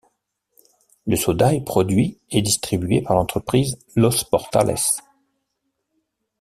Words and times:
Le 1.05 1.15
soda 1.15 1.53
est 1.53 1.63
produit 1.63 2.17
et 2.31 2.41
distribué 2.41 3.03
par 3.03 3.15
l'entreprise 3.15 3.77
Los 3.95 4.23
Portales. 4.31 4.73